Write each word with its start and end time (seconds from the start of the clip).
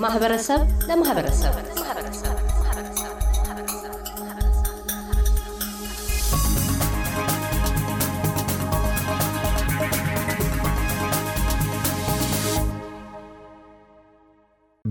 ከማህበረሰብ 0.00 0.60
ለማህበረሰብ 0.88 1.54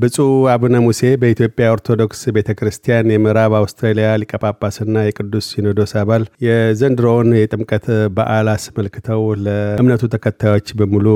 ብፁዕ 0.00 0.26
አቡነ 0.50 0.76
ሙሴ 0.82 1.00
በኢትዮጵያ 1.20 1.64
ኦርቶዶክስ 1.72 2.20
ቤተ 2.36 2.50
ክርስቲያን 2.58 3.10
የምዕራብ 3.12 3.52
አውስትራሊያ 3.58 4.08
ሊቀ 4.20 4.32
ጳጳስና 4.42 5.02
የቅዱስ 5.04 5.46
ሲኖዶስ 5.52 5.92
አባል 6.00 6.22
የዘንድሮውን 6.44 7.30
የጥምቀት 7.38 7.86
በዓል 8.16 8.48
አስመልክተው 8.52 9.22
ለእምነቱ 9.44 10.10
ተከታዮች 10.14 10.70
በሙሉ 10.80 11.06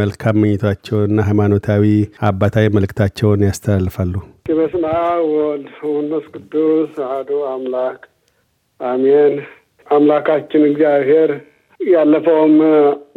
መልካም 0.00 0.38
ምኞታቸውንና 0.42 1.26
ሃይማኖታዊ 1.28 1.84
አባታዊ 2.28 2.74
መልእክታቸውን 2.76 3.46
ያስተላልፋሉ። 3.48 4.14
በስመ 4.52 4.84
አብ 5.04 5.24
ወወልድ 5.32 5.68
ወመንፈስ 5.88 6.26
ቅዱስ 6.36 6.92
አሐዱ 7.06 7.40
አምላክ 7.52 8.00
አሜን። 8.80 9.36
አምላካችን 9.86 10.70
እግዚአብሔር 10.70 11.30
ያለፈውም 11.80 12.56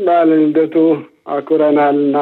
በዓለ 0.06 0.30
ልደቱ 0.42 0.78
አክብረናልና 1.30 2.18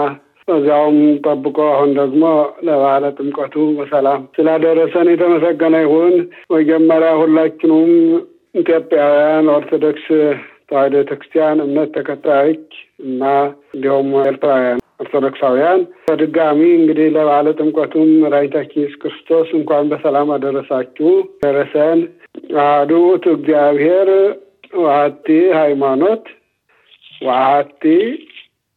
በዚያውም 0.47 0.97
ጠብቆ 1.25 1.57
አሁን 1.71 1.91
ደግሞ 1.99 2.23
ለበዓለ 2.65 3.05
ጥምቀቱ 3.17 3.55
በሰላም 3.77 4.21
ስላደረሰን 4.35 5.07
የተመሰገነ 5.11 5.75
ይሁን። 5.85 6.15
መጀመሪያ 6.55 7.11
ሁላችንም 7.21 7.91
ኢትዮጵያውያን 8.55 9.47
ኦርቶዶክስ 9.55 10.05
ተዋሕዶ 10.69 10.93
ቤተክርስቲያን 10.95 11.63
እምነት 11.63 11.89
ተከታዮች 11.97 12.67
እና 13.05 13.23
እንዲሁም 13.73 14.07
ኤርትራውያን 14.23 14.79
ኦርቶዶክሳውያን 14.99 15.79
በድጋሚ 16.07 16.59
እንግዲህ 16.77 17.07
ለበዓለ 17.15 17.47
ጥምቀቱም 17.57 18.09
መድኃኒታችን 18.21 18.79
ኢየሱስ 18.79 18.99
ክርስቶስ 19.01 19.49
እንኳን 19.59 19.89
በሰላም 19.91 20.29
አደረሳችሁ 20.35 21.11
ደረሰን። 21.43 21.99
አሐዱ 22.61 22.91
ውእቱ 23.03 23.25
እግዚአብሔር 23.37 24.09
ወሀቲ 24.77 25.27
ሃይማኖት 25.59 26.23
ወሀቲ 27.21 27.83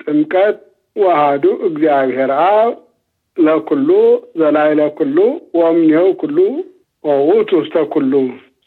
ጥምቀት 0.00 0.58
ዋሃዱ 0.98 1.44
እግዚአብሔር 1.68 2.30
አብ 2.42 2.70
ለኩሉ 3.36 3.88
ዘላይ 4.40 4.70
ለኩሉ 4.78 5.16
ወእምኔሁ 5.58 6.04
ኩሉ 6.20 6.38
ወውእቱ 7.04 7.50
ውስተ 7.60 7.84
ኩሉ። 7.92 8.12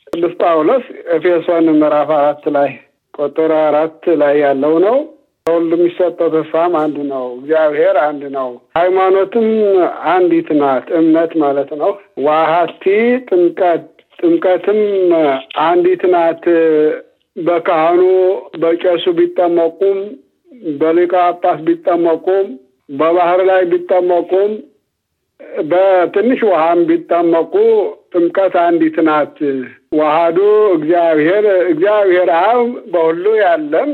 ቅዱስ 0.08 0.34
ጳውሎስ 0.42 0.86
ኤፌሶን 1.16 1.66
ምዕራፍ 1.74 2.10
አራት 2.18 2.46
ላይ 2.56 2.70
ቁጥር 3.14 3.52
አራት 3.62 4.06
ላይ 4.22 4.36
ያለው 4.44 4.76
ነው። 4.86 4.98
ለሁሉ 5.46 5.70
የሚሰጠው 5.76 6.28
ተስፋም 6.34 6.74
አንድ 6.82 6.98
ነው። 7.12 7.26
እግዚአብሔር 7.38 7.96
አንድ 8.02 8.24
ነው። 8.36 8.50
ሃይማኖትም 8.78 9.48
አንዲት 10.12 10.50
ናት፣ 10.60 10.88
እምነት 11.00 11.32
ማለት 11.44 11.72
ነው። 11.82 11.92
ዋሃቲ 12.26 12.84
ጥምቀት 13.30 13.86
ጥምቀትም 14.20 14.80
አንዲት 15.66 16.04
ናት። 16.14 16.44
በካህኑ 17.36 18.02
በቄሱ 18.62 19.04
ቢጠመቁም 19.18 20.00
በሊቀ 20.80 21.14
ጳጳስ 21.24 21.60
ቢጠመቁም 21.68 22.48
በባህር 22.90 23.42
ላይ 23.50 23.62
ቢጠመቁም 23.72 24.52
በትንሽ 25.70 26.40
ውሃም 26.48 26.80
ቢጠመቁ 26.90 27.54
ጥምቀት 28.14 28.56
አንዲት 28.64 28.98
ናት። 29.08 29.38
ዋሃዱ 30.00 30.38
እግዚአብሔር 30.76 31.46
እግዚአብሔር 31.66 32.30
አብ 32.40 32.60
በሁሉ 32.94 33.26
ያለም 33.42 33.90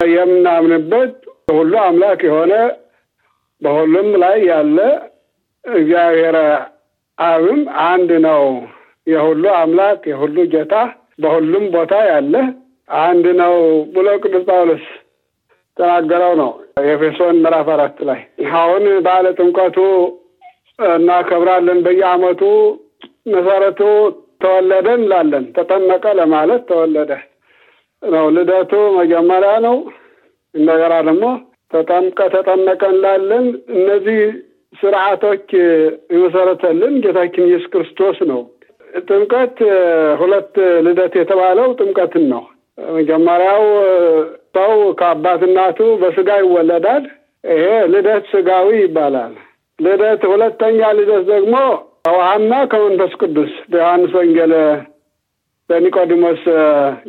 የምናምንበት 0.00 1.14
ሁሉ 1.50 1.72
አምላክ 1.84 2.20
የሆነ 2.28 2.54
በሁሉም 3.62 4.08
ላይ 4.22 4.38
ያለ 4.48 4.78
እግዚአብሔር 5.64 6.36
አብም 7.18 7.60
አንድ 7.86 8.10
ነው። 8.26 8.44
የሁሉ 9.06 9.44
አምላክ 9.58 10.00
የሁሉ 10.10 10.36
ጌታ 10.52 10.74
በሁሉም 11.22 11.64
ቦታ 11.74 11.94
ያለ 12.08 12.34
አንድ 12.88 13.26
ነው 13.38 13.54
ብሎ 13.94 14.08
ቅዱስ 14.22 14.44
ጳውሎስ 14.48 14.84
ተናገረው 15.76 16.32
ነው 16.40 16.50
የኤፌሶን 16.82 17.36
ምዕራፍ 17.44 17.68
አራት 17.74 17.98
ላይ 18.08 18.20
አሁን 18.60 18.84
በዓለ 19.04 19.26
ጥምቀቱ 19.38 19.78
እናከብራለን። 20.78 21.78
በየዓመቱ 21.86 22.42
መሰረቱ 23.32 23.80
ተወለደ 24.42 24.88
እንላለን። 24.98 25.44
ተጠመቀ 25.56 26.04
ለማለት 26.18 26.62
ተወለደ 26.70 27.12
ነው። 28.02 28.26
ልደቱ 28.36 28.72
መጀመሪያ 28.98 29.52
ነው። 29.66 29.76
እንደገና 30.54 30.94
ደግሞ 31.08 31.24
ተጠምቀ 31.72 32.18
ተጠመቀ 32.34 32.82
እንላለን። 32.94 33.46
እነዚህ 33.76 34.20
ስርዓቶች 34.72 35.46
የመሰረተልን 36.14 36.94
ጌታችን 37.04 37.48
ኢየሱስ 37.48 37.70
ክርስቶስ 37.72 38.18
ነው። 38.30 38.40
ጥምቀት 39.08 39.56
ሁለት 40.20 40.54
ልደት 40.86 41.14
የተባለው 41.20 41.68
ጥምቀትን 41.80 42.24
ነው። 42.34 42.42
መጀመሪያው 42.78 43.62
ሰው 44.56 44.72
ከአባት 44.98 45.40
እናቱ 45.46 45.78
በስጋ 46.00 46.30
ይወለዳል። 46.42 47.04
ይሄ 47.44 47.64
ልደት 47.92 48.24
ስጋዊ 48.32 48.68
ይባላል። 48.82 49.34
ልደት 49.78 50.22
ሁለተኛ 50.32 50.80
ልደት 50.98 51.24
ደግሞ 51.32 51.54
ከውሃና 52.06 52.52
ከመንፈስ 52.72 53.12
ቅዱስ 53.20 53.52
በዮሐንስ 53.70 54.12
ወንጌል 54.18 54.52
በኒቆዲሞስ 55.70 56.42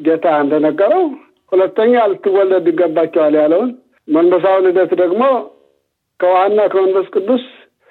ጌታ 0.06 0.28
እንደነገረው 0.44 1.04
ሁለተኛ 1.52 1.94
ልትወለድ 2.12 2.66
ይገባቸዋል 2.72 3.36
ያለውን 3.42 3.70
መንፈሳዊ 4.08 4.58
ልደት 4.66 4.92
ደግሞ 5.04 5.24
ከውሃና 6.20 6.60
ከመንፈስ 6.74 7.08
ቅዱስ 7.16 7.44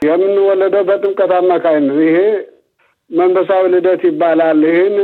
የምንወለደው 0.02 0.82
በጥምቀት 0.88 1.32
አማካይ 1.38 1.78
ነው። 1.86 1.98
ይሄ 2.06 2.18
መንፈሳዊ 3.10 3.64
ልደት 3.74 4.02
ይባላል። 4.08 4.60
ይህን 4.68 4.96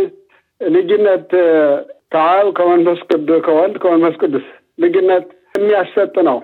ልጅነት 0.60 1.30
ከአብ 2.12 2.46
ከመንፈስ 2.56 3.00
ቅዱስ 3.10 3.40
ከወልድ 3.46 3.76
ከመንፈስ 3.82 4.16
ቅዱስ 4.22 4.46
ልጅነት 4.78 5.26
የሚያሰጥ 5.54 6.14
ነው። 6.28 6.38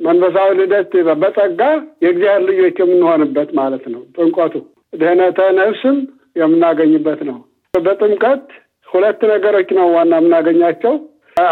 መንፈሳዊ 0.00 0.50
ልደት 0.58 0.92
በጸጋ 1.20 1.60
የእግዚአብሔር 2.04 2.44
ልጆች 2.50 2.76
የምንሆንበት 2.82 3.50
ማለት 3.58 3.84
ነው። 3.92 4.02
ጥምቀቱ 4.16 4.54
ድህነተ 4.92 5.40
ነፍስም 5.58 5.96
የምናገኝበት 6.40 7.20
ነው። 7.28 7.38
በጥምቀት 7.74 8.44
ሁለት 8.88 9.20
ነገሮች 9.32 9.68
ነው 9.78 9.86
ዋና 9.94 10.14
የምናገኛቸው። 10.20 10.94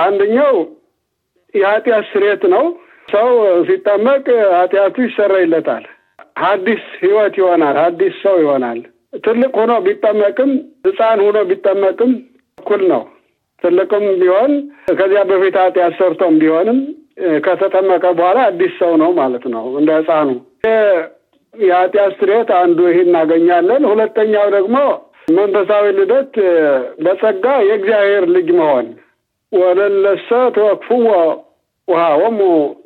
አንደኛው 0.00 0.56
የኃጢአት 1.54 2.04
ስርየት 2.10 2.42
ነው። 2.54 2.64
ሰው 3.08 3.28
ሲጠመቅ 3.68 4.24
ኃጢአቱ 4.54 4.96
ይሰረይለታል። 5.06 5.84
ሐዲስ 6.42 6.84
ሕይወት 7.00 7.34
ይሆናል። 7.40 7.76
ሐዲስ 7.82 8.14
ሰው 8.22 8.36
ይሆናል። 8.42 8.78
ትልቅ 9.24 9.52
ሆኖ 9.60 9.72
ቢጠመቅም 9.86 10.52
ሕፃን 10.86 11.18
ሆኖ 11.24 11.38
ቢጠመቅም 11.50 12.12
እኩል 12.58 12.82
ነው። 12.92 13.02
ትልቅም 13.62 14.04
ቢሆን 14.20 14.52
ከዚያ 14.92 15.22
በፊት 15.30 15.56
ኃጢአት 15.62 15.94
ሰርቶም 15.98 16.34
ቢሆንም 16.40 16.78
ከተጠመቀ 17.44 18.04
በኋላ 18.18 18.38
አዲስ 18.50 18.72
ሰው 18.80 18.92
ነው 19.02 19.10
ማለት 19.18 19.44
ነው። 19.54 19.64
እንደ 19.80 19.90
ሕፃኑ 19.98 20.28
የኃጢአት 21.54 22.12
ስርየት 22.20 22.50
አንዱ 22.60 22.78
ይህ 22.88 22.98
እናገኛለን። 23.04 23.82
ሁለተኛው 23.90 24.46
ደግሞ 24.54 24.76
መንፈሳዊ 25.36 25.86
ልደት 25.98 26.34
በጸጋ 27.04 27.46
የእግዚአብሔር 27.66 28.24
ልጅ 28.34 28.48
መሆን 28.58 28.86
ወለለሰ 29.52 30.28
ተወክፍዎ 30.56 31.08
ውሃወሙ 31.88 32.40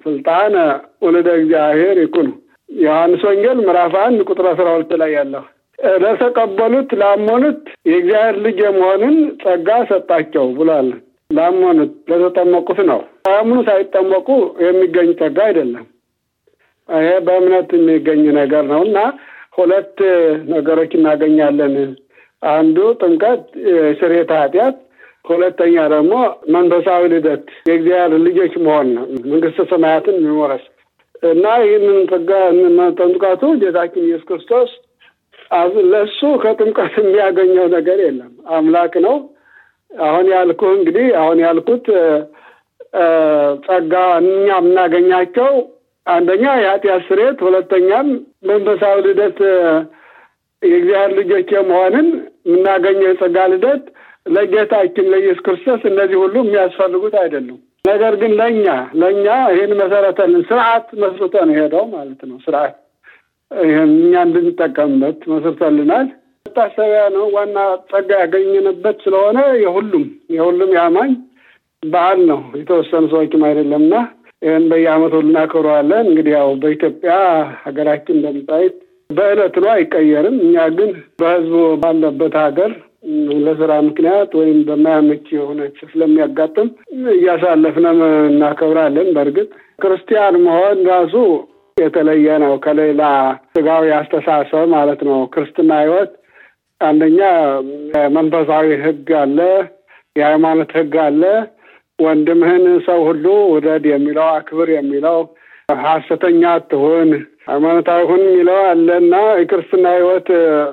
ስልጣነ 0.05 0.57
ወለደ 1.05 1.29
እግዚአብሔር 1.41 1.97
ይኩኑ 2.03 2.29
ዮሐንስ 2.69 3.23
ወንጌል 3.29 3.59
ምዕራፍ 3.61 3.95
አንድ 4.05 4.21
ቁጥር 4.29 4.47
አስራ 4.53 4.69
ሁለት 4.75 4.93
ላይ 5.03 5.11
ያለው 5.17 5.45
ለተቀበሉት 6.03 6.91
ላመኑት 7.01 7.61
የእግዚአብሔር 7.89 8.37
ልጅ 8.45 8.59
የመሆንን 8.65 9.15
ጸጋ 9.43 9.69
ሰጣቸው 9.91 10.47
ብሏል። 10.57 10.89
ላመኑት 11.31 11.93
ለተጠመቁት 12.11 12.81
ነው። 12.91 13.01
ሳያምኑ 13.25 13.59
ሳይጠመቁ 13.69 14.29
የሚገኝ 14.65 15.09
ጸጋ 15.21 15.39
አይደለም። 15.49 15.85
ይሄ 16.89 17.09
በእምነት 17.27 17.71
የሚገኝ 17.77 18.25
ነገር 18.39 18.65
ነው 18.73 18.83
እና 18.87 18.99
ሁለት 19.59 19.97
ነገሮች 20.53 20.93
እናገኛለን። 20.99 21.75
አንዱ 22.43 22.79
ጥምቀት 23.01 23.45
ስርየተ 24.01 24.33
ኃጢአት፣ 24.41 24.77
ሁለተኛ 25.25 25.77
ደግሞ 25.93 26.13
መንፈሳዊ 26.55 27.05
ልደት 27.13 27.47
የእግዚአብሔር 27.69 28.21
ልጆች 28.27 28.53
መሆን 28.67 28.89
ነው፣ 28.97 29.05
መንግስተ 29.31 29.65
ሰማያትን 29.73 30.19
የሚወረስ 30.19 30.65
እና 31.29 31.45
ይህንን 31.63 31.99
ጸጋ 32.11 32.31
ጥምቀቱ 32.99 33.43
ጌታችን 33.63 34.07
ኢየሱስ 34.07 34.27
ክርስቶስ 34.29 34.71
ለእሱ 35.91 36.21
ከጥምቀት 36.43 36.95
የሚያገኘው 37.01 37.67
ነገር 37.75 37.99
የለም። 38.05 38.33
አምላክ 38.55 38.95
ነው። 39.07 39.17
አሁን 39.91 40.27
ያልኩህ 40.33 40.71
እንግዲህ 40.79 41.07
አሁን 41.21 41.39
ያልኩት 41.45 41.87
ጸጋ 43.67 43.93
እኛ 44.21 44.49
የምናገኛቸው 44.55 45.51
አንደኛ 46.07 46.45
የኃጢአት 46.59 47.03
ስርየት፣ 47.09 47.39
ሁለተኛም 47.47 48.09
መንፈሳዊ 48.51 48.97
ልደት 49.07 49.39
የእግዚአብሔር 50.63 51.13
ልጆች 51.19 51.49
የመሆንን 51.55 52.09
የምናገኘው 52.47 53.09
የጸጋ 53.09 53.39
ልደት 53.53 53.85
ለጌታችን 54.27 55.11
ለኢየሱስ 55.13 55.43
ክርስቶስ 55.47 55.83
እነዚህ 55.91 56.19
ሁሉ 56.23 56.37
የሚያስፈልጉት 56.43 57.15
አይደሉም። 57.23 57.59
ነገር 57.85 58.15
ግን 58.21 58.33
ለእኛ 58.39 58.67
ለእኛ 59.01 59.27
ይህን 59.53 59.73
መሰረተልን 59.81 60.43
ስርዓት 60.49 60.87
መስርቶ 61.03 61.35
ነው 61.49 61.55
ሄደው 61.59 61.85
ማለት 61.93 62.21
ነው። 62.31 62.39
ስርዓት 62.47 62.75
ይህን 63.51 63.91
እኛ 63.99 64.15
እንድንጠቀምበት 64.27 65.19
መስርተልናል። 65.33 66.07
መታሰቢያ 66.47 67.03
ነው። 67.15 67.25
ዋና 67.35 67.57
ጸጋ 67.91 68.11
ያገኘንበት 68.23 68.99
ስለሆነ 69.05 69.39
የሁሉም 69.63 70.05
የሁሉም 70.37 70.71
የአማኝ 70.77 71.13
በዓል 71.83 72.21
ነው። 72.31 72.41
የተወሰኑ 72.61 73.05
ሰዎችም 73.13 73.45
አይደለምና 73.49 73.95
ይህን 74.43 74.65
በየዓመቱ 74.71 75.15
እናከብረዋለን። 75.25 76.05
እንግዲህ 76.09 76.33
ያው 76.37 76.49
በኢትዮጵያ 76.63 77.13
ሀገራችን 77.63 78.17
እንደምታዩት 78.19 78.77
በዕለት 79.11 79.57
ነው 79.63 79.71
አይቀየርም። 79.75 80.37
እኛ 80.47 80.57
ግን 80.79 80.91
በህዝቡ 81.21 81.55
ባለበት 81.83 82.35
ሀገር 82.45 82.73
ለስራ 83.45 83.73
ምክንያት 83.89 84.31
ወይም 84.39 84.59
በማያመች 84.69 85.27
የሆነች 85.35 85.77
ስለሚያጋጥም 85.91 86.69
እያሳለፍንም 87.15 88.01
እናከብራለን። 88.31 89.09
በእርግጥ 89.17 89.49
ክርስቲያን 89.79 90.37
መሆን 90.47 90.79
ራሱ 90.91 91.15
የተለየ 91.77 92.29
ነው 92.43 92.53
ከሌላ 92.65 93.03
ስጋዊ 93.53 93.87
አስተሳሰብ 93.97 94.63
ማለት 94.75 95.01
ነው። 95.09 95.19
ክርስትና 95.33 95.73
ህይወት 95.81 96.13
አንደኛ 96.81 97.21
መንፈሳዊ 98.15 98.69
ህግ 98.85 99.09
አለ፣ 99.19 99.39
የሃይማኖት 100.17 100.71
ህግ 100.79 100.95
አለ። 101.05 101.23
ወንድምህን 101.99 102.65
ሰው 102.87 102.99
ሁሉ 103.09 103.25
ውደድ 103.53 103.85
የሚለው 103.91 104.27
አክብር 104.33 104.71
የሚለው 104.73 105.19
ሐሰተኛ 105.85 106.43
አትሁን 106.55 107.09
ሃይማኖታዊ 107.49 108.03
ሁን 108.11 108.23
የሚለው 108.27 108.59
አለና 108.71 109.15
የክርስትና 109.41 109.87
ህይወት 109.97 110.29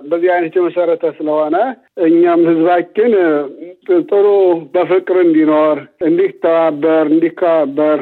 በዚህ 0.09 0.29
አይነት 0.35 0.53
የመሰረተ 0.57 1.05
ስለሆነ 1.17 1.55
እኛም 2.07 2.41
ህዝባችን 2.49 3.13
ጥሩ 4.09 4.25
በፍቅር 4.75 5.17
እንዲኖር፣ 5.25 5.77
እንዲተባበር፣ 6.07 7.05
እንዲከባበር 7.13 8.01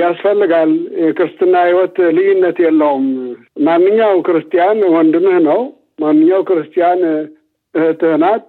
ያስፈልጋል። 0.00 0.70
የክርስትና 1.02 1.54
ህይወት 1.66 1.96
ልዩነት 2.16 2.58
የለውም። 2.64 3.06
ማንኛው 3.66 4.14
ክርስቲያን 4.26 4.80
ወንድምህ 4.94 5.38
ነው። 5.48 5.60
ማንኛው 6.00 6.42
ክርስቲያን 6.48 7.00
እህትህ 7.74 8.14
ናት። 8.22 8.44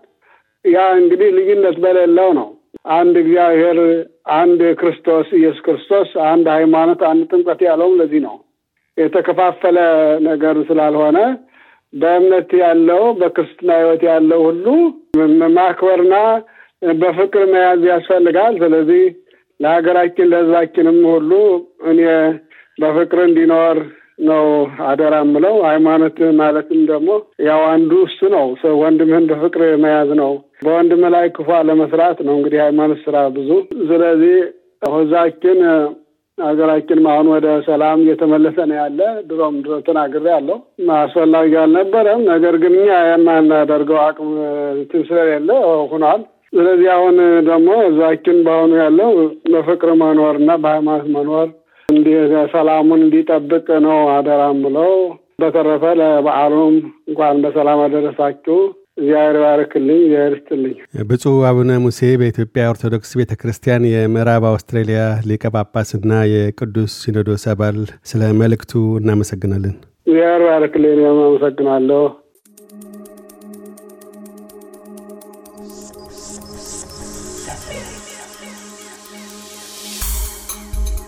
ያ 0.65 0.79
እንግዲህ 0.97 1.29
ልዩነት 1.37 1.77
በሌለው 1.83 2.29
ነው። 2.39 2.49
አንድ 2.93 3.15
እግዚአብሔር፣ 3.21 3.79
አንድ 4.37 4.61
ክርስቶስ 4.79 5.27
ኢየሱስ 5.39 5.61
ክርስቶስ፣ 5.65 6.09
አንድ 6.29 6.45
ሃይማኖት፣ 6.55 7.01
አንድ 7.09 7.23
ጥምቀት 7.31 7.61
ያለውም 7.67 7.97
ለዚህ 7.99 8.21
ነው። 8.27 8.35
የተከፋፈለ 8.97 9.77
ነገር 10.27 10.55
ስላልሆነ 10.69 11.17
በእምነት 11.93 12.51
ያለው 12.61 13.03
በክርስትና 13.19 13.71
ህይወት 13.79 14.03
ያለው 14.09 14.41
ሁሉ 14.47 14.65
ማክበርና 15.55 16.15
በፍቅር 17.01 17.43
መያዝ 17.53 17.81
ያስፈልጋል። 17.89 18.53
ስለዚህ 18.63 19.03
ለሀገራችን 19.61 20.29
ለህዝባችንም 20.31 20.99
ሁሉ 21.11 21.31
እኔ 21.91 21.99
በፍቅር 22.77 23.19
እንዲኖር 23.25 23.77
ነው 24.27 24.45
አደራ 24.87 25.15
ምለው። 25.29 25.55
ሃይማኖት 25.67 26.17
ማለትም 26.39 26.81
ደግሞ 26.89 27.09
ያው 27.47 27.61
አንዱ 27.71 27.91
እሱ 28.07 28.19
ነው። 28.35 28.45
ወንድምህን 28.81 29.25
በፍቅር 29.31 29.63
መያዝ 29.83 30.09
ነው። 30.21 30.31
በወንድም 30.65 31.03
ላይ 31.15 31.25
ክፉ 31.37 31.49
ለመስራት 31.69 32.19
ነው 32.27 32.35
እንግዲህ 32.37 32.59
ሃይማኖት 32.65 32.99
ስራ 33.05 33.17
ብዙ። 33.37 33.49
ስለዚህ 33.89 34.35
ህዝባችን 34.91 35.59
ሀገራችን 36.37 36.99
አሁን 37.11 37.27
ወደ 37.33 37.47
ሰላም 37.65 37.99
እየተመለሰ 38.03 38.57
ነው 38.69 38.77
ያለ። 38.79 38.99
ድሮም 39.29 39.55
ድሮ 39.65 39.73
ተናግሬ 39.87 40.27
አስፈላጊ 40.97 41.51
አልነበረም። 41.63 42.21
ነገር 42.31 42.55
ግን 42.63 42.73
እኛ 42.79 42.89
የማናደርገው 43.09 43.99
አቅም 44.05 44.31
እንትን 44.75 45.03
ስለሌለ 45.09 45.49
ሆኗል። 45.91 46.21
ስለዚህ 46.53 46.89
አሁን 46.95 47.15
ደግሞ 47.47 47.69
ህዝባችን 47.81 48.37
በአሁኑ 48.45 48.71
ያለው 48.81 49.11
በፍቅር 49.53 49.91
መኖር 50.01 50.35
እና 50.41 50.51
በሃይማኖት 50.63 51.07
መኖር 51.15 51.47
ሰላሙን 52.53 53.01
እንዲጠብቅ 53.05 53.67
ነው 53.85 53.97
አደራም 54.13 54.59
ብለው። 54.65 54.93
በተረፈ 55.41 55.83
ለበዓሉም 55.99 56.75
እንኳን 57.09 57.41
በሰላም 57.43 57.79
አደረሳችሁ። 57.85 58.57
እግዚአብሔር 58.97 59.37
ባርክልኝ፣ 59.43 59.99
እግዚአብሔር 60.01 60.33
ይስጥልኝ። 60.35 60.73
ብፁዕ 61.09 61.35
አቡነ 61.49 61.77
ሙሴ 61.83 61.99
በኢትዮጵያ 62.21 62.63
ኦርቶዶክስ 62.71 63.11
ቤተ 63.19 63.33
ክርስቲያን 63.41 63.83
የምዕራብ 63.91 64.43
አውስትራሊያ 64.49 65.01
ሊቀ 65.29 65.43
ጳጳስና 65.55 66.11
የቅዱስ 66.33 66.93
ሲኖዶስ 67.03 67.45
አባል፣ 67.53 67.77
ስለ 68.11 68.31
መልእክቱ 68.41 68.73
እናመሰግናለን። 69.01 69.75
እግዚአብሔር 70.07 70.43
ባርክልኝ። 70.47 71.01
አመሰግናለሁ። 71.11 72.03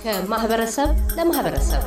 ከማህበረሰብ 0.03 0.89
ለማህበረሰብ 1.17 1.83